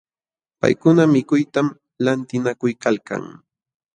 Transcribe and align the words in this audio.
Paykuna 0.59 1.03
mikuytam 1.13 1.67
lantinakuykalkan. 2.05 3.23